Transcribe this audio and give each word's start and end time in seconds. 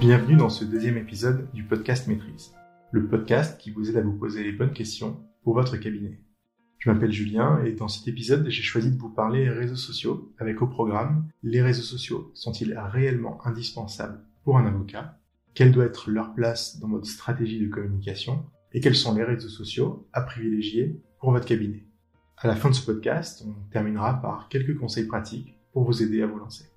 Bienvenue 0.00 0.36
dans 0.36 0.48
ce 0.48 0.64
deuxième 0.64 0.96
épisode 0.96 1.50
du 1.52 1.62
podcast 1.62 2.06
Maîtrise, 2.06 2.54
le 2.90 3.06
podcast 3.06 3.60
qui 3.60 3.70
vous 3.70 3.90
aide 3.90 3.98
à 3.98 4.00
vous 4.00 4.16
poser 4.16 4.42
les 4.42 4.52
bonnes 4.52 4.72
questions 4.72 5.22
pour 5.42 5.52
votre 5.52 5.76
cabinet. 5.76 6.18
Je 6.78 6.88
m'appelle 6.88 7.12
Julien 7.12 7.62
et 7.66 7.72
dans 7.72 7.86
cet 7.86 8.08
épisode, 8.08 8.48
j'ai 8.48 8.62
choisi 8.62 8.90
de 8.90 8.98
vous 8.98 9.10
parler 9.10 9.50
réseaux 9.50 9.76
sociaux 9.76 10.32
avec 10.38 10.62
au 10.62 10.68
programme 10.68 11.28
les 11.42 11.60
réseaux 11.60 11.82
sociaux 11.82 12.30
sont-ils 12.32 12.74
réellement 12.78 13.46
indispensables 13.46 14.24
pour 14.42 14.56
un 14.56 14.64
avocat? 14.64 15.18
Quelle 15.52 15.70
doit 15.70 15.84
être 15.84 16.10
leur 16.10 16.32
place 16.32 16.80
dans 16.80 16.88
votre 16.88 17.06
stratégie 17.06 17.60
de 17.60 17.68
communication? 17.68 18.46
Et 18.72 18.80
quels 18.80 18.96
sont 18.96 19.14
les 19.14 19.24
réseaux 19.24 19.50
sociaux 19.50 20.08
à 20.14 20.22
privilégier 20.22 20.98
pour 21.18 21.32
votre 21.32 21.44
cabinet? 21.44 21.84
À 22.38 22.46
la 22.46 22.56
fin 22.56 22.70
de 22.70 22.74
ce 22.74 22.86
podcast, 22.86 23.44
on 23.46 23.52
terminera 23.70 24.22
par 24.22 24.48
quelques 24.48 24.78
conseils 24.78 25.06
pratiques 25.06 25.58
pour 25.74 25.84
vous 25.84 26.02
aider 26.02 26.22
à 26.22 26.26
vous 26.26 26.38
lancer. 26.38 26.69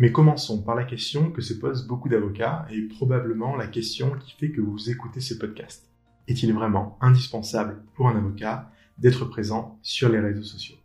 Mais 0.00 0.12
commençons 0.12 0.62
par 0.62 0.76
la 0.76 0.84
question 0.84 1.30
que 1.30 1.42
se 1.42 1.52
posent 1.52 1.86
beaucoup 1.86 2.08
d'avocats 2.08 2.66
et 2.70 2.80
probablement 2.80 3.54
la 3.54 3.66
question 3.66 4.12
qui 4.18 4.32
fait 4.32 4.50
que 4.50 4.62
vous 4.62 4.88
écoutez 4.88 5.20
ce 5.20 5.34
podcast. 5.34 5.90
Est-il 6.26 6.54
vraiment 6.54 6.96
indispensable 7.02 7.82
pour 7.94 8.08
un 8.08 8.16
avocat 8.16 8.70
d'être 8.96 9.26
présent 9.26 9.78
sur 9.82 10.08
les 10.08 10.18
réseaux 10.18 10.42
sociaux? 10.42 10.76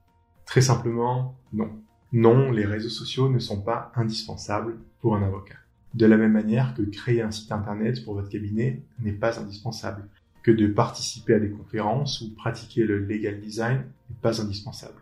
Très 0.45 0.59
simplement, 0.59 1.39
non. 1.53 1.71
Non, 2.11 2.51
les 2.51 2.65
réseaux 2.65 2.89
sociaux 2.89 3.29
ne 3.29 3.39
sont 3.39 3.61
pas 3.61 3.93
indispensables 3.95 4.79
pour 4.99 5.15
un 5.15 5.23
avocat. 5.23 5.55
De 5.93 6.05
la 6.05 6.17
même 6.17 6.33
manière 6.33 6.73
que 6.73 6.81
créer 6.81 7.21
un 7.21 7.31
site 7.31 7.53
internet 7.53 8.03
pour 8.03 8.15
votre 8.15 8.27
cabinet 8.27 8.83
n'est 8.99 9.13
pas 9.13 9.39
indispensable, 9.39 10.09
que 10.43 10.51
de 10.51 10.67
participer 10.67 11.35
à 11.35 11.39
des 11.39 11.51
conférences 11.51 12.19
ou 12.19 12.35
pratiquer 12.35 12.83
le 12.83 12.99
legal 12.99 13.39
design 13.39 13.85
n'est 14.09 14.17
pas 14.21 14.41
indispensable. 14.41 14.99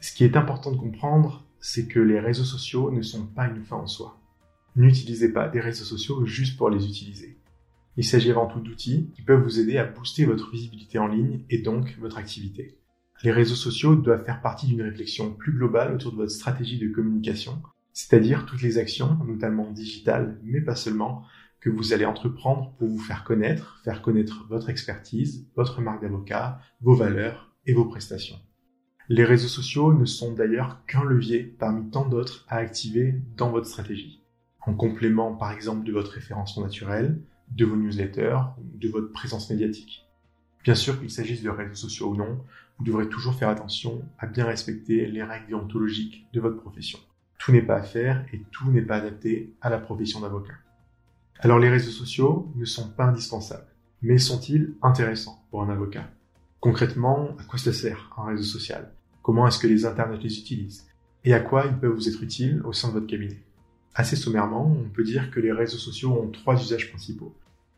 Ce 0.00 0.12
qui 0.12 0.24
est 0.24 0.36
important 0.36 0.70
de 0.70 0.76
comprendre, 0.76 1.47
c'est 1.60 1.86
que 1.86 2.00
les 2.00 2.20
réseaux 2.20 2.44
sociaux 2.44 2.90
ne 2.90 3.02
sont 3.02 3.26
pas 3.26 3.46
une 3.46 3.64
fin 3.64 3.76
en 3.76 3.86
soi. 3.86 4.20
N'utilisez 4.76 5.32
pas 5.32 5.48
des 5.48 5.60
réseaux 5.60 5.84
sociaux 5.84 6.24
juste 6.24 6.56
pour 6.56 6.70
les 6.70 6.86
utiliser. 6.86 7.38
Il 7.96 8.04
s'agit 8.04 8.30
avant 8.30 8.46
tout 8.46 8.60
d'outils 8.60 9.10
qui 9.14 9.22
peuvent 9.22 9.42
vous 9.42 9.58
aider 9.58 9.76
à 9.76 9.84
booster 9.84 10.24
votre 10.24 10.50
visibilité 10.50 10.98
en 10.98 11.08
ligne 11.08 11.44
et 11.50 11.58
donc 11.58 11.96
votre 11.98 12.18
activité. 12.18 12.78
Les 13.24 13.32
réseaux 13.32 13.56
sociaux 13.56 13.96
doivent 13.96 14.24
faire 14.24 14.40
partie 14.40 14.68
d'une 14.68 14.82
réflexion 14.82 15.32
plus 15.32 15.52
globale 15.52 15.92
autour 15.92 16.12
de 16.12 16.18
votre 16.18 16.30
stratégie 16.30 16.78
de 16.78 16.88
communication, 16.88 17.60
c'est-à-dire 17.92 18.46
toutes 18.46 18.62
les 18.62 18.78
actions, 18.78 19.18
notamment 19.26 19.72
digitales, 19.72 20.38
mais 20.44 20.60
pas 20.60 20.76
seulement, 20.76 21.24
que 21.60 21.70
vous 21.70 21.92
allez 21.92 22.04
entreprendre 22.04 22.72
pour 22.78 22.86
vous 22.86 23.00
faire 23.00 23.24
connaître, 23.24 23.80
faire 23.82 24.02
connaître 24.02 24.46
votre 24.48 24.70
expertise, 24.70 25.48
votre 25.56 25.80
marque 25.80 26.02
d'avocat, 26.02 26.60
vos 26.80 26.94
valeurs 26.94 27.56
et 27.66 27.74
vos 27.74 27.86
prestations. 27.86 28.38
Les 29.10 29.24
réseaux 29.24 29.48
sociaux 29.48 29.94
ne 29.94 30.04
sont 30.04 30.34
d'ailleurs 30.34 30.84
qu'un 30.84 31.02
levier 31.02 31.42
parmi 31.42 31.88
tant 31.88 32.06
d'autres 32.06 32.44
à 32.46 32.56
activer 32.56 33.14
dans 33.38 33.50
votre 33.50 33.66
stratégie. 33.66 34.22
En 34.60 34.74
complément 34.74 35.34
par 35.34 35.50
exemple 35.50 35.86
de 35.86 35.92
votre 35.92 36.12
référencement 36.12 36.64
naturel, 36.64 37.18
de 37.50 37.64
vos 37.64 37.76
newsletters, 37.76 38.36
de 38.58 38.88
votre 38.90 39.10
présence 39.10 39.48
médiatique. 39.48 40.06
Bien 40.62 40.74
sûr 40.74 41.00
qu'il 41.00 41.10
s'agisse 41.10 41.42
de 41.42 41.48
réseaux 41.48 41.72
sociaux 41.72 42.10
ou 42.10 42.16
non, 42.16 42.38
vous 42.76 42.84
devrez 42.84 43.08
toujours 43.08 43.34
faire 43.34 43.48
attention 43.48 44.02
à 44.18 44.26
bien 44.26 44.44
respecter 44.44 45.06
les 45.06 45.22
règles 45.22 45.46
déontologiques 45.46 46.28
de 46.34 46.40
votre 46.40 46.60
profession. 46.60 46.98
Tout 47.38 47.52
n'est 47.52 47.62
pas 47.62 47.76
à 47.76 47.82
faire 47.82 48.26
et 48.34 48.42
tout 48.50 48.70
n'est 48.70 48.82
pas 48.82 48.96
adapté 48.96 49.54
à 49.62 49.70
la 49.70 49.78
profession 49.78 50.20
d'avocat. 50.20 50.58
Alors 51.38 51.58
les 51.58 51.70
réseaux 51.70 51.92
sociaux 51.92 52.52
ne 52.56 52.66
sont 52.66 52.90
pas 52.90 53.06
indispensables, 53.06 53.72
mais 54.02 54.18
sont-ils 54.18 54.74
intéressants 54.82 55.42
pour 55.50 55.62
un 55.62 55.70
avocat? 55.70 56.10
Concrètement, 56.60 57.30
à 57.38 57.44
quoi 57.44 57.58
ça 57.58 57.72
sert 57.72 58.12
un 58.18 58.26
réseau 58.26 58.42
social? 58.42 58.92
Comment 59.28 59.46
est-ce 59.46 59.58
que 59.58 59.66
les 59.66 59.84
internautes 59.84 60.22
les 60.22 60.38
utilisent, 60.38 60.86
et 61.22 61.34
à 61.34 61.40
quoi 61.40 61.66
ils 61.66 61.76
peuvent 61.76 61.92
vous 61.92 62.08
être 62.08 62.22
utiles 62.22 62.62
au 62.64 62.72
sein 62.72 62.88
de 62.88 62.94
votre 62.94 63.06
cabinet? 63.06 63.42
Assez 63.94 64.16
sommairement, 64.16 64.74
on 64.82 64.88
peut 64.88 65.04
dire 65.04 65.30
que 65.30 65.38
les 65.38 65.52
réseaux 65.52 65.76
sociaux 65.76 66.18
ont 66.18 66.30
trois 66.30 66.58
usages 66.58 66.88
principaux. 66.88 67.34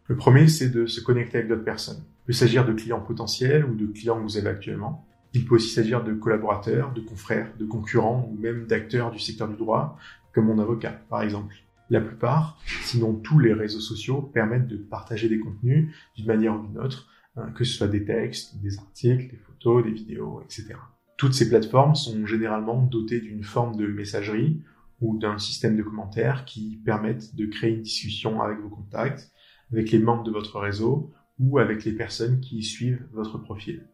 Le 0.06 0.14
premier, 0.14 0.46
c'est 0.46 0.68
de 0.68 0.86
se 0.86 1.00
connecter 1.00 1.38
avec 1.38 1.50
d'autres 1.50 1.64
personnes. 1.64 2.04
Il 2.22 2.26
peut 2.26 2.32
s'agir 2.34 2.64
de 2.64 2.72
clients 2.72 3.00
potentiels 3.00 3.64
ou 3.64 3.74
de 3.74 3.86
clients 3.86 4.18
que 4.18 4.22
vous 4.22 4.36
avez 4.36 4.48
actuellement. 4.48 5.04
Il 5.34 5.44
peut 5.44 5.56
aussi 5.56 5.70
s'agir 5.70 6.04
de 6.04 6.12
collaborateurs, 6.12 6.92
de 6.92 7.00
confrères, 7.00 7.50
de 7.58 7.66
concurrents 7.66 8.30
ou 8.30 8.40
même 8.40 8.68
d'acteurs 8.68 9.10
du 9.10 9.18
secteur 9.18 9.48
du 9.48 9.56
droit, 9.56 9.98
comme 10.32 10.46
mon 10.46 10.60
avocat, 10.60 11.00
par 11.08 11.22
exemple. 11.22 11.56
La 11.88 12.00
plupart, 12.00 12.60
sinon 12.84 13.14
tous 13.14 13.40
les 13.40 13.54
réseaux 13.54 13.80
sociaux 13.80 14.22
permettent 14.22 14.68
de 14.68 14.76
partager 14.76 15.28
des 15.28 15.40
contenus 15.40 15.92
d'une 16.14 16.26
manière 16.26 16.54
ou 16.54 16.64
d'une 16.64 16.78
autre, 16.78 17.08
hein, 17.34 17.50
que 17.56 17.64
ce 17.64 17.76
soit 17.76 17.88
des 17.88 18.04
textes, 18.04 18.56
des 18.62 18.78
articles, 18.78 19.32
des 19.32 19.36
photos, 19.38 19.82
des 19.82 19.90
vidéos, 19.90 20.42
etc. 20.44 20.76
Toutes 21.20 21.34
ces 21.34 21.50
plateformes 21.50 21.94
sont 21.94 22.24
généralement 22.24 22.80
dotées 22.80 23.20
d'une 23.20 23.44
forme 23.44 23.76
de 23.76 23.86
messagerie 23.86 24.62
ou 25.02 25.18
d'un 25.18 25.36
système 25.36 25.76
de 25.76 25.82
commentaires 25.82 26.46
qui 26.46 26.80
permettent 26.82 27.36
de 27.36 27.44
créer 27.44 27.74
une 27.74 27.82
discussion 27.82 28.40
avec 28.40 28.58
vos 28.60 28.70
contacts, 28.70 29.30
avec 29.70 29.90
les 29.90 29.98
membres 29.98 30.22
de 30.22 30.30
votre 30.30 30.58
réseau 30.58 31.12
ou 31.38 31.58
avec 31.58 31.84
les 31.84 31.92
personnes 31.92 32.40
qui 32.40 32.62
suivent 32.62 33.06
votre 33.12 33.36
profil. 33.36 33.86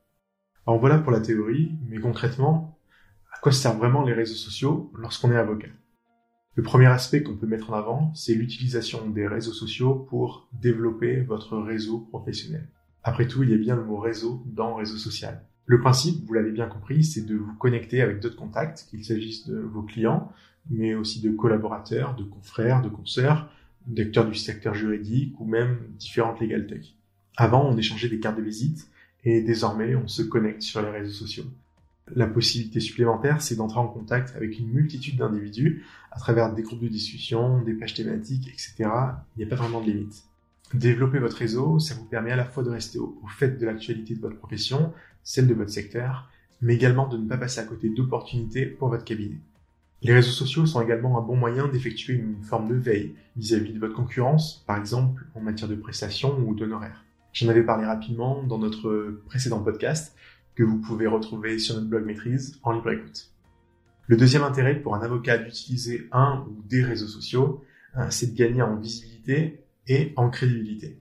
Alors 0.69 0.79
voilà 0.79 0.99
pour 0.99 1.11
la 1.11 1.19
théorie, 1.19 1.73
mais 1.89 1.99
concrètement, 1.99 2.79
à 3.35 3.41
quoi 3.41 3.51
servent 3.51 3.79
vraiment 3.79 4.05
les 4.05 4.15
réseaux 4.15 4.37
sociaux 4.37 4.93
lorsqu'on 4.97 5.33
est 5.33 5.37
avocat? 5.37 5.73
Le 6.55 6.63
premier 6.63 6.87
aspect 6.87 7.25
qu'on 7.25 7.37
peut 7.37 7.49
mettre 7.49 7.73
en 7.73 7.75
avant, 7.75 8.15
c'est 8.15 8.37
l'utilisation 8.37 9.11
des 9.11 9.27
réseaux 9.27 9.53
sociaux 9.53 9.97
pour 9.97 10.49
développer 10.53 11.23
votre 11.23 11.59
réseau 11.59 11.99
professionnel. 11.99 12.69
Après 13.03 13.27
tout, 13.27 13.43
il 13.43 13.51
y 13.51 13.55
a 13.55 13.59
bien 13.59 13.75
le 13.75 13.85
mot 13.85 13.99
réseau 13.99 14.45
dans 14.47 14.77
réseau 14.77 14.97
social. 14.97 15.45
Le 15.67 15.81
principe, 15.81 16.25
vous 16.25 16.33
l'avez 16.33 16.53
bien 16.53 16.67
compris, 16.67 17.03
c'est 17.03 17.27
de 17.27 17.35
vous 17.35 17.55
connecter 17.55 18.01
avec 18.01 18.21
d'autres 18.21 18.37
contacts, 18.37 18.87
qu'il 18.89 19.05
s'agisse 19.05 19.47
de 19.47 19.59
vos 19.59 19.83
clients, 19.83 20.33
mais 20.71 20.95
aussi 20.95 21.21
de 21.21 21.31
collaborateurs, 21.31 22.15
de 22.15 22.23
confrères, 22.23 22.83
de 22.83 22.89
consoeurs, 22.89 23.51
d'acteurs 23.87 24.29
du 24.29 24.37
secteur 24.37 24.75
juridique 24.75 25.39
ou 25.41 25.45
même 25.45 25.79
différentes 25.99 26.41
legal 26.41 26.67
tech. 26.67 26.95
Avant, 27.37 27.69
on 27.69 27.77
échangeait 27.77 28.09
des 28.09 28.21
cartes 28.21 28.39
de 28.39 28.43
visite 28.43 28.89
et 29.25 29.43
désormais, 29.43 29.97
on 29.97 30.07
se 30.07 30.23
connecte 30.23 30.63
sur 30.63 30.83
les 30.83 30.91
réseaux 30.91 31.13
sociaux. 31.13 31.47
La 32.15 32.29
possibilité 32.29 32.79
supplémentaire, 32.79 33.43
c'est 33.43 33.57
d'entrer 33.57 33.81
en 33.81 33.89
contact 33.89 34.37
avec 34.37 34.61
une 34.61 34.69
multitude 34.69 35.17
d'individus 35.17 35.85
à 36.13 36.21
travers 36.21 36.55
des 36.55 36.63
groupes 36.63 36.81
de 36.81 36.89
discussion, 36.89 37.61
des 37.63 37.75
pages 37.75 37.95
thématiques, 37.95 38.47
etc. 38.47 38.75
Il 39.37 39.39
n'y 39.39 39.45
a 39.45 39.49
pas 39.49 39.57
vraiment 39.57 39.81
de 39.81 39.87
limite. 39.91 40.26
Développer 40.75 41.21
votre 41.21 41.37
réseau, 41.37 41.79
ça 41.79 41.95
vous 41.95 42.05
permet 42.05 42.33
à 42.33 42.37
la 42.37 42.45
fois 42.45 42.65
de 42.65 42.71
rester 42.71 42.99
au, 42.99 43.17
fait 43.29 43.59
de 43.59 43.65
l'actualité 43.65 44.15
de 44.15 44.21
votre 44.21 44.37
profession, 44.37 44.93
celle 45.23 45.47
de 45.47 45.55
votre 45.55 45.71
secteur, 45.71 46.29
mais 46.61 46.75
également 46.75 47.07
de 47.07 47.17
ne 47.17 47.29
pas 47.29 47.37
passer 47.37 47.61
à 47.61 47.65
côté 47.65 47.89
d'opportunités 47.89 48.67
pour 48.67 48.89
votre 48.89 49.05
cabinet. 49.05 49.39
Les 50.03 50.13
réseaux 50.13 50.33
sociaux 50.33 50.67
sont 50.67 50.81
également 50.81 51.19
un 51.19 51.23
bon 51.23 51.37
moyen 51.37 51.69
d'effectuer 51.69 52.15
une 52.15 52.43
forme 52.43 52.69
de 52.69 52.75
veille 52.75 53.15
vis-à-vis 53.37 53.73
de 53.73 53.79
votre 53.79 53.95
concurrence, 53.95 54.65
par 54.67 54.77
exemple 54.77 55.25
en 55.35 55.41
matière 55.41 55.69
de 55.69 55.77
prestations 55.77 56.37
ou 56.41 56.55
d'honoraires. 56.55 57.05
J'en 57.33 57.49
avais 57.49 57.63
parlé 57.63 57.87
rapidement 57.87 58.43
dans 58.43 58.59
notre 58.59 59.23
précédent 59.27 59.61
podcast 59.61 60.17
que 60.55 60.65
vous 60.65 60.79
pouvez 60.79 61.07
retrouver 61.07 61.59
sur 61.59 61.77
notre 61.77 61.87
blog 61.87 62.05
maîtrise 62.05 62.59
en 62.63 62.73
libre 62.73 62.91
écoute. 62.91 63.31
Le 64.09 64.17
deuxième 64.17 64.43
intérêt 64.43 64.75
pour 64.75 64.95
un 64.95 65.01
avocat 65.01 65.39
d'utiliser 65.39 66.09
un 66.13 66.47
ou 66.49 66.63
des 66.69 66.83
réseaux 66.83 67.09
sociaux, 67.09 67.65
hein, 67.95 68.11
c'est 68.11 68.33
de 68.33 68.39
gagner 68.39 68.63
en 68.63 68.77
visibilité 68.77 69.66
et 69.87 70.13
en 70.17 70.31
crédibilité. 70.31 71.01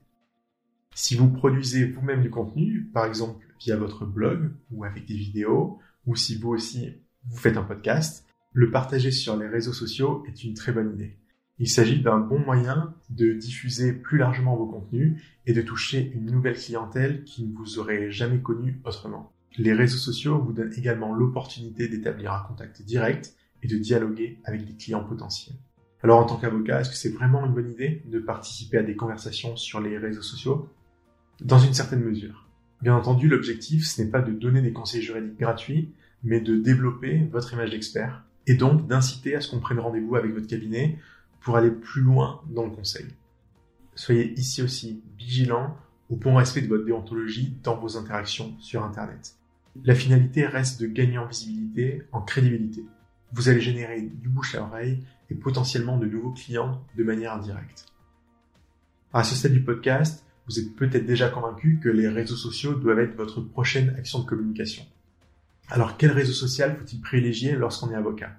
Si 0.94 1.14
vous 1.14 1.28
produisez 1.28 1.84
vous-même 1.84 2.22
du 2.22 2.30
contenu, 2.30 2.88
par 2.92 3.04
exemple 3.04 3.46
via 3.60 3.76
votre 3.76 4.06
blog 4.06 4.52
ou 4.70 4.84
avec 4.84 5.06
des 5.06 5.16
vidéos, 5.16 5.78
ou 6.06 6.16
si 6.16 6.36
vous 6.36 6.50
aussi 6.50 6.92
vous 7.28 7.36
faites 7.36 7.56
un 7.56 7.62
podcast, 7.62 8.24
le 8.52 8.70
partager 8.70 9.10
sur 9.10 9.36
les 9.36 9.46
réseaux 9.46 9.72
sociaux 9.72 10.24
est 10.26 10.44
une 10.44 10.54
très 10.54 10.72
bonne 10.72 10.94
idée. 10.94 11.16
Il 11.58 11.68
s'agit 11.68 12.00
d'un 12.00 12.18
bon 12.18 12.38
moyen 12.38 12.94
de 13.10 13.32
diffuser 13.32 13.92
plus 13.92 14.18
largement 14.18 14.56
vos 14.56 14.66
contenus 14.66 15.22
et 15.46 15.52
de 15.52 15.62
toucher 15.62 16.12
une 16.14 16.30
nouvelle 16.30 16.56
clientèle 16.56 17.24
qui 17.24 17.44
ne 17.44 17.54
vous 17.54 17.78
aurait 17.78 18.10
jamais 18.10 18.40
connue 18.40 18.80
autrement. 18.84 19.32
Les 19.58 19.72
réseaux 19.72 19.96
sociaux 19.96 20.38
vous 20.38 20.52
donnent 20.52 20.74
également 20.76 21.14
l'opportunité 21.14 21.88
d'établir 21.88 22.32
un 22.32 22.40
contact 22.40 22.82
direct 22.82 23.34
et 23.62 23.68
de 23.68 23.76
dialoguer 23.78 24.38
avec 24.44 24.66
des 24.66 24.74
clients 24.74 25.04
potentiels. 25.04 25.56
Alors 26.06 26.20
en 26.20 26.24
tant 26.24 26.36
qu'avocat, 26.36 26.80
est-ce 26.82 26.90
que 26.90 26.94
c'est 26.94 27.08
vraiment 27.08 27.44
une 27.44 27.52
bonne 27.52 27.68
idée 27.68 28.00
de 28.04 28.20
participer 28.20 28.78
à 28.78 28.84
des 28.84 28.94
conversations 28.94 29.56
sur 29.56 29.80
les 29.80 29.98
réseaux 29.98 30.22
sociaux? 30.22 30.68
Dans 31.40 31.58
une 31.58 31.74
certaine 31.74 31.98
mesure. 31.98 32.46
Bien 32.80 32.94
entendu, 32.94 33.26
l'objectif, 33.26 33.84
ce 33.84 34.00
n'est 34.00 34.08
pas 34.08 34.22
de 34.22 34.30
donner 34.30 34.62
des 34.62 34.72
conseils 34.72 35.02
juridiques 35.02 35.36
gratuits, 35.36 35.90
mais 36.22 36.40
de 36.40 36.58
développer 36.58 37.26
votre 37.32 37.54
image 37.54 37.70
d'expert, 37.70 38.22
et 38.46 38.54
donc 38.54 38.86
d'inciter 38.86 39.34
à 39.34 39.40
ce 39.40 39.50
qu'on 39.50 39.58
prenne 39.58 39.80
rendez-vous 39.80 40.14
avec 40.14 40.32
votre 40.32 40.46
cabinet 40.46 40.96
pour 41.40 41.56
aller 41.56 41.72
plus 41.72 42.02
loin 42.02 42.40
dans 42.50 42.62
le 42.62 42.70
conseil. 42.70 43.06
Soyez 43.96 44.32
ici 44.38 44.62
aussi 44.62 45.02
vigilants 45.18 45.76
au 46.08 46.14
bon 46.14 46.36
respect 46.36 46.62
de 46.62 46.68
votre 46.68 46.84
déontologie 46.84 47.56
dans 47.64 47.76
vos 47.76 47.96
interactions 47.96 48.54
sur 48.60 48.84
Internet. 48.84 49.34
La 49.82 49.96
finalité 49.96 50.46
reste 50.46 50.80
de 50.80 50.86
gagner 50.86 51.18
en 51.18 51.26
visibilité, 51.26 52.02
en 52.12 52.20
crédibilité. 52.20 52.84
Vous 53.32 53.48
allez 53.48 53.60
générer 53.60 54.02
du 54.02 54.28
bouche 54.28 54.54
à 54.54 54.62
oreille 54.62 55.04
et 55.30 55.34
potentiellement 55.34 55.98
de 55.98 56.06
nouveaux 56.06 56.32
clients 56.32 56.84
de 56.96 57.04
manière 57.04 57.34
indirecte. 57.34 57.86
À 59.12 59.24
ce 59.24 59.34
stade 59.34 59.52
du 59.52 59.62
podcast, 59.62 60.24
vous 60.46 60.58
êtes 60.60 60.76
peut-être 60.76 61.06
déjà 61.06 61.28
convaincu 61.28 61.80
que 61.82 61.88
les 61.88 62.08
réseaux 62.08 62.36
sociaux 62.36 62.74
doivent 62.74 63.00
être 63.00 63.16
votre 63.16 63.40
prochaine 63.40 63.94
action 63.98 64.20
de 64.20 64.26
communication. 64.26 64.84
Alors 65.68 65.96
quel 65.96 66.12
réseau 66.12 66.32
social 66.32 66.76
faut-il 66.78 67.00
privilégier 67.00 67.56
lorsqu'on 67.56 67.90
est 67.90 67.96
avocat? 67.96 68.36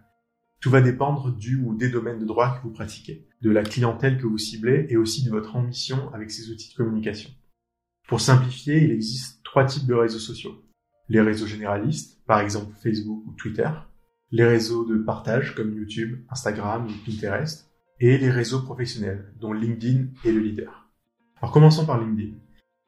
Tout 0.61 0.69
va 0.69 0.81
dépendre 0.81 1.35
du 1.35 1.59
ou 1.61 1.75
des 1.75 1.89
domaines 1.89 2.19
de 2.19 2.25
droit 2.25 2.57
que 2.57 2.63
vous 2.63 2.73
pratiquez, 2.73 3.27
de 3.41 3.51
la 3.51 3.63
clientèle 3.63 4.17
que 4.17 4.25
vous 4.25 4.37
ciblez 4.37 4.87
et 4.89 4.97
aussi 4.97 5.23
de 5.23 5.29
votre 5.29 5.55
ambition 5.55 6.11
avec 6.13 6.31
ces 6.31 6.49
outils 6.49 6.71
de 6.71 6.75
communication. 6.75 7.29
Pour 8.07 8.21
simplifier, 8.21 8.83
il 8.83 8.91
existe 8.91 9.43
trois 9.43 9.65
types 9.65 9.85
de 9.85 9.93
réseaux 9.93 10.19
sociaux. 10.19 10.63
Les 11.09 11.21
réseaux 11.21 11.45
généralistes, 11.45 12.23
par 12.25 12.39
exemple 12.39 12.73
Facebook 12.81 13.23
ou 13.27 13.33
Twitter, 13.33 13.69
les 14.31 14.45
réseaux 14.45 14.85
de 14.85 14.97
partage 14.97 15.55
comme 15.55 15.73
YouTube, 15.73 16.19
Instagram 16.29 16.87
ou 16.87 17.05
Pinterest, 17.05 17.71
et 17.99 18.17
les 18.17 18.29
réseaux 18.29 18.61
professionnels, 18.61 19.33
dont 19.39 19.53
LinkedIn 19.53 20.07
est 20.23 20.31
le 20.31 20.39
leader. 20.39 20.87
Alors 21.41 21.51
commençons 21.51 21.85
par 21.85 21.99
LinkedIn. 21.99 22.35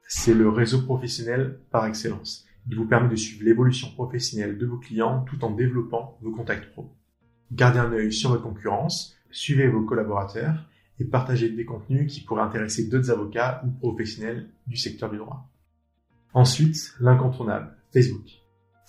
C'est 0.06 0.34
le 0.34 0.48
réseau 0.48 0.82
professionnel 0.82 1.60
par 1.70 1.86
excellence. 1.86 2.46
Il 2.68 2.76
vous 2.76 2.86
permet 2.86 3.08
de 3.08 3.16
suivre 3.16 3.44
l'évolution 3.44 3.90
professionnelle 3.92 4.58
de 4.58 4.66
vos 4.66 4.78
clients 4.78 5.24
tout 5.24 5.44
en 5.44 5.50
développant 5.50 6.18
vos 6.20 6.30
contacts 6.30 6.70
pro. 6.72 6.94
Gardez 7.52 7.78
un 7.78 7.92
œil 7.92 8.12
sur 8.12 8.30
votre 8.30 8.42
concurrence, 8.42 9.16
suivez 9.30 9.68
vos 9.68 9.82
collaborateurs 9.82 10.68
et 10.98 11.04
partagez 11.04 11.48
des 11.48 11.64
contenus 11.64 12.12
qui 12.12 12.20
pourraient 12.20 12.42
intéresser 12.42 12.88
d'autres 12.88 13.10
avocats 13.10 13.62
ou 13.64 13.70
professionnels 13.70 14.50
du 14.66 14.76
secteur 14.76 15.10
du 15.10 15.16
droit. 15.16 15.48
Ensuite, 16.34 16.94
l'incontournable, 17.00 17.76
Facebook. 17.92 18.39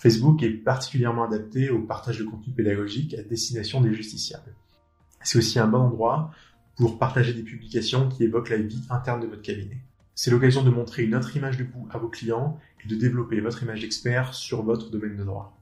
Facebook 0.02 0.42
est 0.42 0.50
particulièrement 0.50 1.22
adapté 1.22 1.70
au 1.70 1.78
partage 1.78 2.18
de 2.18 2.24
contenu 2.24 2.52
pédagogique 2.52 3.14
à 3.14 3.22
destination 3.22 3.80
des 3.80 3.94
justiciables. 3.94 4.52
C'est 5.22 5.38
aussi 5.38 5.60
un 5.60 5.68
bon 5.68 5.78
endroit 5.78 6.32
pour 6.74 6.98
partager 6.98 7.32
des 7.32 7.44
publications 7.44 8.08
qui 8.08 8.24
évoquent 8.24 8.48
la 8.48 8.56
vie 8.56 8.82
interne 8.90 9.20
de 9.20 9.28
votre 9.28 9.42
cabinet. 9.42 9.78
C'est 10.16 10.32
l'occasion 10.32 10.64
de 10.64 10.70
montrer 10.70 11.04
une 11.04 11.14
autre 11.14 11.36
image 11.36 11.56
de 11.56 11.62
vous 11.62 11.86
à 11.88 11.98
vos 11.98 12.08
clients 12.08 12.58
et 12.84 12.88
de 12.88 12.96
développer 12.96 13.40
votre 13.40 13.62
image 13.62 13.82
d'expert 13.82 14.34
sur 14.34 14.64
votre 14.64 14.90
domaine 14.90 15.16
de 15.16 15.22
droit. 15.22 15.56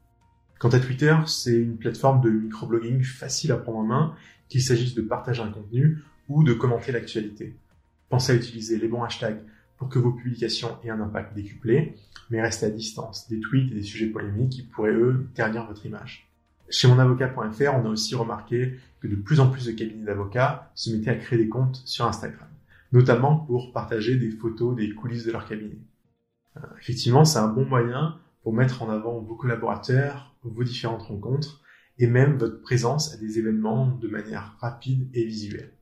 Quant 0.58 0.70
à 0.70 0.80
Twitter, 0.80 1.14
c'est 1.26 1.56
une 1.56 1.76
plateforme 1.76 2.22
de 2.22 2.30
microblogging 2.30 3.02
facile 3.02 3.52
à 3.52 3.58
prendre 3.58 3.80
en 3.80 3.84
main, 3.84 4.14
qu'il 4.48 4.62
s'agisse 4.62 4.94
de 4.94 5.02
partager 5.02 5.42
un 5.42 5.50
contenu 5.50 5.98
ou 6.30 6.44
de 6.44 6.54
commenter 6.54 6.92
l'actualité. 6.92 7.58
Pensez 8.08 8.32
à 8.32 8.36
utiliser 8.36 8.78
les 8.78 8.88
bons 8.88 9.02
hashtags 9.02 9.42
pour 9.80 9.88
que 9.88 9.98
vos 9.98 10.12
publications 10.12 10.76
aient 10.84 10.90
un 10.90 11.00
impact 11.00 11.34
décuplé, 11.34 11.96
mais 12.28 12.42
restez 12.42 12.66
à 12.66 12.70
distance 12.70 13.28
des 13.30 13.40
tweets 13.40 13.72
et 13.72 13.76
des 13.76 13.82
sujets 13.82 14.08
polémiques 14.08 14.52
qui 14.52 14.62
pourraient, 14.62 14.92
eux, 14.92 15.26
ternir 15.34 15.66
votre 15.66 15.86
image. 15.86 16.30
Chez 16.68 16.86
monavocat.fr, 16.86 17.74
on 17.74 17.86
a 17.86 17.88
aussi 17.88 18.14
remarqué 18.14 18.78
que 19.00 19.08
de 19.08 19.16
plus 19.16 19.40
en 19.40 19.50
plus 19.50 19.64
de 19.64 19.72
cabinets 19.72 20.04
d'avocats 20.04 20.70
se 20.74 20.90
mettaient 20.90 21.10
à 21.10 21.16
créer 21.16 21.38
des 21.38 21.48
comptes 21.48 21.80
sur 21.86 22.04
Instagram, 22.04 22.46
notamment 22.92 23.36
pour 23.36 23.72
partager 23.72 24.16
des 24.16 24.30
photos 24.30 24.76
des 24.76 24.94
coulisses 24.94 25.24
de 25.24 25.32
leur 25.32 25.46
cabinet. 25.46 25.78
Euh, 26.58 26.60
effectivement, 26.78 27.24
c'est 27.24 27.38
un 27.38 27.48
bon 27.48 27.64
moyen 27.64 28.18
pour 28.42 28.52
mettre 28.52 28.82
en 28.82 28.90
avant 28.90 29.18
vos 29.18 29.34
collaborateurs, 29.34 30.36
vos 30.42 30.62
différentes 30.62 31.02
rencontres 31.02 31.62
et 31.98 32.06
même 32.06 32.36
votre 32.36 32.60
présence 32.60 33.14
à 33.14 33.16
des 33.16 33.38
événements 33.38 33.86
de 33.86 34.08
manière 34.08 34.56
rapide 34.60 35.08
et 35.14 35.24
visuelle. 35.24 35.72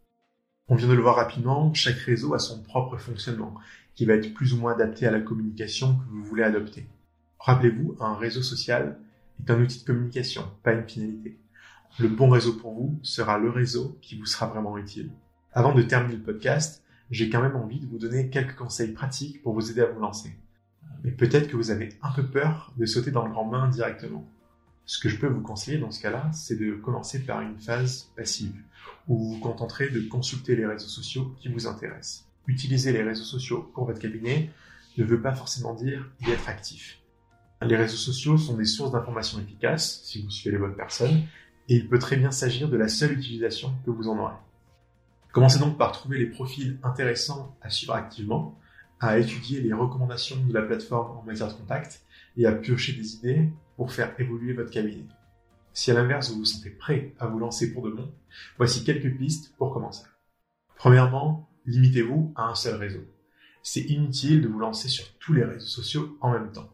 On 0.68 0.76
vient 0.76 0.88
de 0.88 0.94
le 0.94 1.00
voir 1.00 1.16
rapidement, 1.16 1.72
chaque 1.72 1.96
réseau 1.96 2.34
a 2.34 2.38
son 2.38 2.62
propre 2.62 2.98
fonctionnement 2.98 3.54
qui 3.98 4.04
va 4.04 4.14
être 4.14 4.32
plus 4.32 4.54
ou 4.54 4.58
moins 4.58 4.74
adapté 4.74 5.08
à 5.08 5.10
la 5.10 5.18
communication 5.18 5.96
que 5.96 6.04
vous 6.08 6.22
voulez 6.22 6.44
adopter. 6.44 6.86
Rappelez-vous, 7.40 7.96
un 7.98 8.14
réseau 8.14 8.42
social 8.42 9.00
est 9.40 9.50
un 9.50 9.60
outil 9.60 9.80
de 9.80 9.84
communication, 9.84 10.44
pas 10.62 10.72
une 10.72 10.88
finalité. 10.88 11.36
Le 11.98 12.06
bon 12.06 12.30
réseau 12.30 12.52
pour 12.52 12.74
vous 12.74 13.00
sera 13.02 13.38
le 13.38 13.50
réseau 13.50 13.98
qui 14.00 14.16
vous 14.16 14.26
sera 14.26 14.46
vraiment 14.46 14.78
utile. 14.78 15.10
Avant 15.52 15.74
de 15.74 15.82
terminer 15.82 16.14
le 16.14 16.22
podcast, 16.22 16.84
j'ai 17.10 17.28
quand 17.28 17.42
même 17.42 17.56
envie 17.56 17.80
de 17.80 17.86
vous 17.86 17.98
donner 17.98 18.30
quelques 18.30 18.54
conseils 18.54 18.92
pratiques 18.92 19.42
pour 19.42 19.52
vous 19.52 19.72
aider 19.72 19.80
à 19.80 19.86
vous 19.86 19.98
lancer 19.98 20.30
mais 21.02 21.10
peut-être 21.10 21.48
que 21.48 21.56
vous 21.56 21.70
avez 21.70 21.90
un 22.02 22.10
peu 22.12 22.26
peur 22.26 22.72
de 22.76 22.86
sauter 22.86 23.10
dans 23.10 23.24
le 23.24 23.30
grand 23.30 23.46
bain 23.46 23.68
directement. 23.68 24.28
Ce 24.84 24.98
que 24.98 25.08
je 25.08 25.18
peux 25.18 25.26
vous 25.26 25.42
conseiller 25.42 25.78
dans 25.78 25.90
ce 25.90 26.00
cas-là, 26.00 26.30
c'est 26.32 26.56
de 26.56 26.72
commencer 26.72 27.24
par 27.24 27.40
une 27.40 27.58
phase 27.58 28.10
passive, 28.16 28.54
où 29.06 29.18
vous 29.18 29.34
vous 29.34 29.40
contenterez 29.40 29.90
de 29.90 30.00
consulter 30.00 30.56
les 30.56 30.66
réseaux 30.66 30.88
sociaux 30.88 31.34
qui 31.40 31.48
vous 31.48 31.66
intéressent. 31.66 32.27
Utiliser 32.48 32.92
les 32.92 33.02
réseaux 33.02 33.24
sociaux 33.24 33.70
pour 33.74 33.84
votre 33.84 34.00
cabinet 34.00 34.50
ne 34.96 35.04
veut 35.04 35.22
pas 35.22 35.34
forcément 35.34 35.74
dire 35.74 36.10
y 36.20 36.30
être 36.30 36.48
actif. 36.48 36.98
Les 37.62 37.76
réseaux 37.76 37.96
sociaux 37.96 38.38
sont 38.38 38.56
des 38.56 38.64
sources 38.64 38.92
d'informations 38.92 39.38
efficaces 39.38 40.02
si 40.04 40.22
vous 40.22 40.30
suivez 40.30 40.56
les 40.56 40.58
bonnes 40.58 40.76
personnes, 40.76 41.22
et 41.68 41.76
il 41.76 41.88
peut 41.88 41.98
très 41.98 42.16
bien 42.16 42.30
s'agir 42.30 42.68
de 42.68 42.76
la 42.76 42.88
seule 42.88 43.12
utilisation 43.12 43.72
que 43.84 43.90
vous 43.90 44.08
en 44.08 44.18
aurez. 44.18 44.34
Commencez 45.32 45.58
donc 45.58 45.76
par 45.76 45.92
trouver 45.92 46.18
les 46.18 46.26
profils 46.26 46.78
intéressants 46.82 47.56
à 47.60 47.68
suivre 47.68 47.94
activement, 47.94 48.58
à 49.00 49.18
étudier 49.18 49.60
les 49.60 49.72
recommandations 49.72 50.44
de 50.44 50.52
la 50.52 50.62
plateforme 50.62 51.18
en 51.18 51.22
matière 51.22 51.48
de 51.48 51.52
contact 51.52 52.02
et 52.36 52.46
à 52.46 52.52
piocher 52.52 52.94
des 52.94 53.16
idées 53.16 53.50
pour 53.76 53.92
faire 53.92 54.14
évoluer 54.18 54.54
votre 54.54 54.70
cabinet. 54.70 55.04
Si 55.74 55.90
à 55.90 55.94
l'inverse 55.94 56.30
vous 56.30 56.38
vous 56.38 56.44
sentez 56.44 56.70
prêt 56.70 57.14
à 57.20 57.26
vous 57.26 57.38
lancer 57.38 57.72
pour 57.72 57.84
de 57.84 57.90
bon, 57.90 58.10
voici 58.56 58.84
quelques 58.84 59.16
pistes 59.16 59.54
pour 59.56 59.72
commencer. 59.72 60.04
Premièrement, 60.76 61.47
limitez-vous 61.68 62.32
à 62.34 62.48
un 62.48 62.54
seul 62.54 62.76
réseau. 62.76 63.04
C'est 63.62 63.82
inutile 63.82 64.40
de 64.40 64.48
vous 64.48 64.58
lancer 64.58 64.88
sur 64.88 65.06
tous 65.18 65.34
les 65.34 65.44
réseaux 65.44 65.66
sociaux 65.66 66.16
en 66.20 66.32
même 66.32 66.50
temps. 66.50 66.72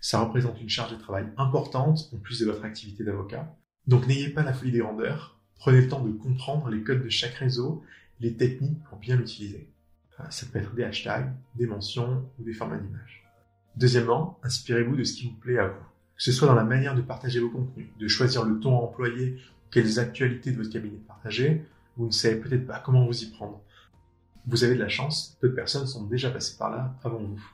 Ça 0.00 0.20
représente 0.20 0.60
une 0.60 0.68
charge 0.68 0.92
de 0.92 0.96
travail 0.96 1.26
importante 1.36 2.08
en 2.14 2.18
plus 2.18 2.40
de 2.40 2.46
votre 2.46 2.64
activité 2.64 3.02
d'avocat. 3.02 3.52
Donc 3.88 4.06
n'ayez 4.06 4.28
pas 4.28 4.44
la 4.44 4.52
folie 4.52 4.70
des 4.70 4.78
grandeurs. 4.78 5.40
Prenez 5.56 5.80
le 5.80 5.88
temps 5.88 6.04
de 6.04 6.12
comprendre 6.12 6.68
les 6.68 6.84
codes 6.84 7.02
de 7.02 7.08
chaque 7.08 7.34
réseau, 7.34 7.82
les 8.20 8.36
techniques 8.36 8.82
pour 8.84 8.98
bien 8.98 9.16
l'utiliser. 9.16 9.68
Ça 10.30 10.46
peut 10.46 10.58
être 10.58 10.74
des 10.74 10.84
hashtags, 10.84 11.32
des 11.56 11.66
mentions 11.66 12.28
ou 12.38 12.44
des 12.44 12.52
formats 12.52 12.78
d'images. 12.78 13.24
Deuxièmement, 13.76 14.38
inspirez-vous 14.42 14.96
de 14.96 15.04
ce 15.04 15.14
qui 15.14 15.26
vous 15.26 15.36
plaît 15.36 15.58
à 15.58 15.68
vous. 15.68 15.84
Que 16.16 16.22
ce 16.22 16.32
soit 16.32 16.48
dans 16.48 16.54
la 16.54 16.64
manière 16.64 16.94
de 16.94 17.02
partager 17.02 17.40
vos 17.40 17.50
contenus, 17.50 17.88
de 17.98 18.08
choisir 18.08 18.44
le 18.44 18.58
ton 18.58 18.76
à 18.76 18.82
employer, 18.82 19.36
quelles 19.70 19.98
actualités 19.98 20.52
de 20.52 20.56
votre 20.56 20.70
cabinet 20.70 20.98
partager, 21.06 21.64
vous 21.96 22.06
ne 22.06 22.12
savez 22.12 22.36
peut-être 22.36 22.66
pas 22.66 22.78
comment 22.78 23.04
vous 23.04 23.22
y 23.22 23.26
prendre. 23.30 23.60
Vous 24.50 24.64
avez 24.64 24.76
de 24.76 24.80
la 24.80 24.88
chance, 24.88 25.36
peu 25.42 25.50
de 25.50 25.54
personnes 25.54 25.86
sont 25.86 26.04
déjà 26.04 26.30
passées 26.30 26.56
par 26.56 26.70
là 26.70 26.94
avant 27.04 27.18
vous. 27.18 27.50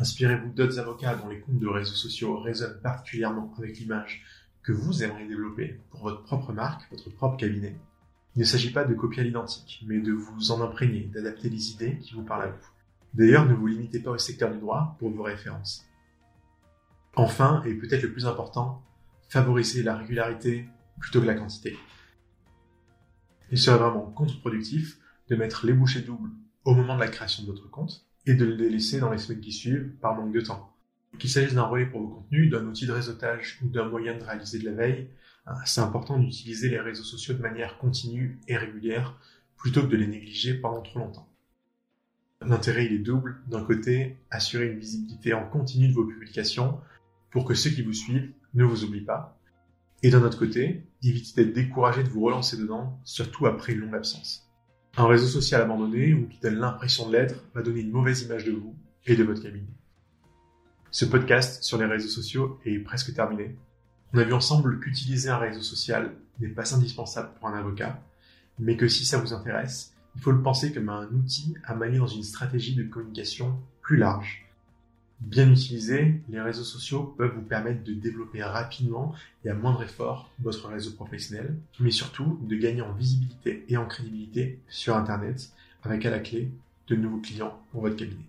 Inspirez-vous 0.00 0.50
d'autres 0.50 0.80
avocats 0.80 1.14
dont 1.14 1.28
les 1.28 1.38
comptes 1.38 1.60
de 1.60 1.68
réseaux 1.68 1.94
sociaux 1.94 2.40
résonnent 2.40 2.80
particulièrement 2.82 3.54
avec 3.56 3.78
l'image 3.78 4.24
que 4.64 4.72
vous 4.72 5.04
aimeriez 5.04 5.28
développer 5.28 5.78
pour 5.90 6.00
votre 6.00 6.24
propre 6.24 6.52
marque, 6.52 6.90
votre 6.90 7.08
propre 7.10 7.36
cabinet. 7.36 7.76
Il 8.34 8.40
ne 8.40 8.44
s'agit 8.44 8.72
pas 8.72 8.84
de 8.84 8.94
copier 8.94 9.22
à 9.22 9.24
l'identique, 9.24 9.84
mais 9.86 10.00
de 10.00 10.10
vous 10.10 10.50
en 10.50 10.60
imprégner, 10.60 11.08
d'adapter 11.14 11.48
les 11.48 11.70
idées 11.70 11.98
qui 11.98 12.14
vous 12.14 12.24
parlent 12.24 12.42
à 12.42 12.48
vous. 12.48 12.68
D'ailleurs, 13.14 13.46
ne 13.46 13.54
vous 13.54 13.68
limitez 13.68 14.00
pas 14.00 14.10
au 14.10 14.18
secteur 14.18 14.50
du 14.50 14.58
droit 14.58 14.96
pour 14.98 15.10
vos 15.10 15.22
références. 15.22 15.86
Enfin, 17.14 17.62
et 17.64 17.74
peut-être 17.74 18.02
le 18.02 18.10
plus 18.10 18.26
important, 18.26 18.82
favorisez 19.28 19.84
la 19.84 19.96
régularité 19.96 20.66
plutôt 20.98 21.20
que 21.20 21.26
la 21.26 21.34
quantité. 21.34 21.78
Il 23.52 23.58
serait 23.58 23.78
vraiment 23.78 24.10
contre-productif 24.10 24.98
de 25.28 25.36
mettre 25.36 25.66
les 25.66 25.72
bouchées 25.72 26.02
doubles 26.02 26.30
au 26.64 26.74
moment 26.74 26.94
de 26.94 27.00
la 27.00 27.08
création 27.08 27.42
de 27.44 27.50
votre 27.50 27.70
compte 27.70 28.06
et 28.26 28.34
de 28.34 28.44
les 28.44 28.70
laisser 28.70 29.00
dans 29.00 29.10
les 29.10 29.18
semaines 29.18 29.40
qui 29.40 29.52
suivent 29.52 29.90
par 30.00 30.14
manque 30.14 30.32
de 30.32 30.40
temps. 30.40 30.70
Qu'il 31.18 31.30
s'agisse 31.30 31.54
d'un 31.54 31.62
relais 31.62 31.86
pour 31.86 32.00
vos 32.00 32.08
contenus, 32.08 32.50
d'un 32.50 32.66
outil 32.66 32.86
de 32.86 32.92
réseautage 32.92 33.58
ou 33.62 33.68
d'un 33.68 33.88
moyen 33.88 34.16
de 34.16 34.24
réaliser 34.24 34.58
de 34.58 34.64
la 34.64 34.72
veille, 34.72 35.08
Hein, 35.46 35.56
c'est 35.66 35.80
important 35.80 36.18
d'utiliser 36.18 36.70
les 36.70 36.80
réseaux 36.80 37.04
sociaux 37.04 37.34
de 37.34 37.42
manière 37.42 37.76
continue 37.78 38.40
et 38.48 38.56
régulière 38.56 39.18
plutôt 39.56 39.82
que 39.82 39.88
de 39.88 39.96
les 39.96 40.06
négliger 40.06 40.54
pendant 40.54 40.80
trop 40.80 40.98
longtemps. 40.98 41.28
L'intérêt 42.40 42.86
est 42.86 42.98
double. 42.98 43.40
D'un 43.46 43.64
côté, 43.64 44.18
assurer 44.30 44.70
une 44.70 44.78
visibilité 44.78 45.32
en 45.32 45.46
continu 45.46 45.88
de 45.88 45.94
vos 45.94 46.04
publications 46.04 46.80
pour 47.30 47.44
que 47.44 47.54
ceux 47.54 47.70
qui 47.70 47.82
vous 47.82 47.92
suivent 47.92 48.32
ne 48.54 48.64
vous 48.64 48.84
oublient 48.84 49.04
pas. 49.04 49.38
Et 50.02 50.10
d'un 50.10 50.22
autre 50.22 50.38
côté, 50.38 50.86
éviter 51.02 51.44
d'être 51.44 51.54
découragé 51.54 52.02
de 52.02 52.08
vous 52.08 52.22
relancer 52.22 52.56
dedans, 52.56 53.00
surtout 53.04 53.46
après 53.46 53.72
une 53.72 53.80
longue 53.80 53.94
absence. 53.94 54.50
Un 54.96 55.08
réseau 55.08 55.26
social 55.26 55.60
abandonné 55.60 56.14
ou 56.14 56.28
qui 56.28 56.38
donne 56.38 56.54
l'impression 56.54 57.08
de 57.08 57.12
l'être 57.16 57.42
va 57.52 57.62
donner 57.62 57.80
une 57.80 57.90
mauvaise 57.90 58.22
image 58.22 58.44
de 58.44 58.52
vous 58.52 58.76
et 59.06 59.16
de 59.16 59.24
votre 59.24 59.42
cabinet. 59.42 59.66
Ce 60.92 61.04
podcast 61.04 61.64
sur 61.64 61.78
les 61.78 61.84
réseaux 61.84 62.08
sociaux 62.08 62.60
est 62.64 62.78
presque 62.78 63.12
terminé. 63.12 63.56
On 64.12 64.18
a 64.18 64.22
vu 64.22 64.32
ensemble 64.32 64.78
qu'utiliser 64.78 65.30
un 65.30 65.38
réseau 65.38 65.62
social 65.62 66.12
n'est 66.38 66.46
pas 66.46 66.76
indispensable 66.76 67.30
pour 67.40 67.48
un 67.48 67.58
avocat, 67.58 68.00
mais 68.60 68.76
que 68.76 68.86
si 68.86 69.04
ça 69.04 69.18
vous 69.18 69.32
intéresse, 69.32 69.94
il 70.14 70.22
faut 70.22 70.30
le 70.30 70.42
penser 70.42 70.72
comme 70.72 70.88
un 70.88 71.08
outil 71.08 71.56
à 71.64 71.74
manier 71.74 71.98
dans 71.98 72.06
une 72.06 72.22
stratégie 72.22 72.76
de 72.76 72.84
communication 72.84 73.58
plus 73.82 73.96
large. 73.96 74.46
Bien 75.24 75.50
utilisés, 75.50 76.20
les 76.28 76.40
réseaux 76.40 76.64
sociaux 76.64 77.14
peuvent 77.16 77.34
vous 77.34 77.42
permettre 77.42 77.82
de 77.82 77.94
développer 77.94 78.42
rapidement 78.42 79.14
et 79.44 79.48
à 79.48 79.54
moindre 79.54 79.82
effort 79.82 80.30
votre 80.40 80.68
réseau 80.68 80.92
professionnel, 80.92 81.56
mais 81.80 81.90
surtout 81.90 82.38
de 82.42 82.54
gagner 82.56 82.82
en 82.82 82.92
visibilité 82.92 83.64
et 83.68 83.76
en 83.78 83.86
crédibilité 83.86 84.60
sur 84.68 84.94
Internet 84.96 85.50
avec 85.82 86.04
à 86.04 86.10
la 86.10 86.18
clé 86.18 86.50
de 86.88 86.96
nouveaux 86.96 87.20
clients 87.20 87.58
pour 87.72 87.80
votre 87.80 87.96
cabinet. 87.96 88.26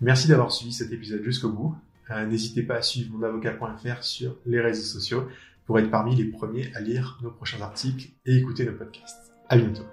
Merci 0.00 0.26
d'avoir 0.28 0.52
suivi 0.52 0.72
cet 0.72 0.90
épisode 0.90 1.22
jusqu'au 1.22 1.50
bout. 1.50 1.76
Euh, 2.10 2.26
n'hésitez 2.26 2.62
pas 2.62 2.76
à 2.76 2.82
suivre 2.82 3.12
monavocat.fr 3.12 4.02
sur 4.02 4.36
les 4.46 4.60
réseaux 4.60 4.82
sociaux 4.82 5.28
pour 5.66 5.78
être 5.78 5.90
parmi 5.90 6.16
les 6.16 6.24
premiers 6.24 6.74
à 6.74 6.80
lire 6.80 7.18
nos 7.22 7.30
prochains 7.30 7.60
articles 7.60 8.08
et 8.24 8.36
écouter 8.36 8.64
nos 8.64 8.72
podcasts. 8.72 9.32
À 9.48 9.56
bientôt. 9.56 9.84